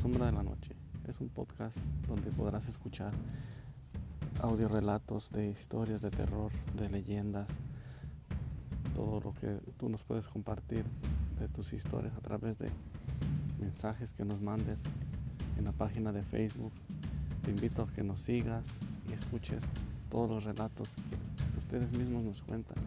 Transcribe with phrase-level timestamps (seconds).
[0.00, 0.74] sombra de la noche
[1.08, 1.76] es un podcast
[2.08, 3.12] donde podrás escuchar
[4.42, 7.50] audiorelatos de historias de terror, de leyendas,
[8.94, 10.86] todo lo que tú nos puedes compartir
[11.38, 12.70] de tus historias a través de
[13.60, 14.80] mensajes que nos mandes
[15.58, 16.72] en la página de Facebook.
[17.44, 18.64] Te invito a que nos sigas
[19.06, 19.62] y escuches
[20.08, 20.88] todos los relatos
[21.52, 22.78] que ustedes mismos nos cuentan